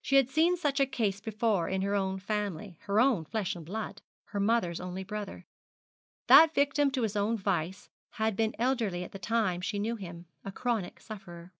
[0.00, 3.64] She had seen such a case before in her own family, her own flesh and
[3.64, 5.46] blood, her mother's only brother.
[6.26, 10.26] That victim to his own vice had been elderly at the time she knew him
[10.44, 11.52] a chronic sufferer.